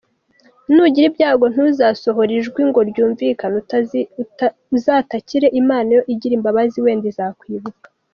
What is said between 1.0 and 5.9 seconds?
ibyago ntuzasohore ijwi ngo ryumvikane, uzatakire Imana